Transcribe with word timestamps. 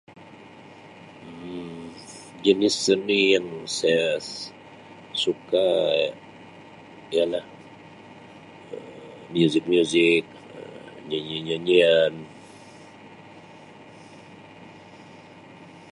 Um 1.27 1.93
Jenis 2.45 2.75
seni 2.85 3.19
yang 3.35 3.47
saya 3.77 4.05
s-suka 4.23 5.65
ialah 7.15 7.45
Um 8.73 9.05
musik-musik 9.33 10.23
Um, 10.57 10.95
nyanyi-nyanyian 11.09 12.13